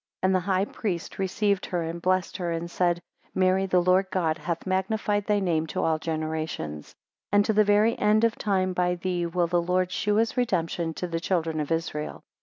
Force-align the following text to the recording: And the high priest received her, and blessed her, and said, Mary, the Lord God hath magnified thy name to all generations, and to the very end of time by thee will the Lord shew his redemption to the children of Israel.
And 0.23 0.33
the 0.33 0.39
high 0.39 0.65
priest 0.65 1.19
received 1.19 1.67
her, 1.67 1.83
and 1.83 2.01
blessed 2.01 2.37
her, 2.37 2.51
and 2.51 2.71
said, 2.71 3.03
Mary, 3.35 3.67
the 3.67 3.79
Lord 3.83 4.07
God 4.09 4.39
hath 4.39 4.65
magnified 4.65 5.27
thy 5.27 5.39
name 5.39 5.67
to 5.67 5.83
all 5.83 5.99
generations, 5.99 6.95
and 7.31 7.45
to 7.45 7.53
the 7.53 7.63
very 7.63 7.95
end 7.99 8.23
of 8.23 8.35
time 8.35 8.73
by 8.73 8.95
thee 8.95 9.27
will 9.27 9.45
the 9.45 9.61
Lord 9.61 9.91
shew 9.91 10.15
his 10.15 10.35
redemption 10.35 10.95
to 10.95 11.05
the 11.05 11.19
children 11.19 11.59
of 11.59 11.71
Israel. 11.71 12.23